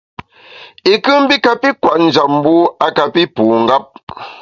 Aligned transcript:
I 0.91 0.93
nkù 0.97 1.11
mbi 1.23 1.35
kapi 1.45 1.69
kwet 1.81 1.99
njap, 2.05 2.29
mbu 2.35 2.55
a 2.85 2.87
kapi 2.97 3.21
pu 3.35 3.43
ngap. 3.63 3.85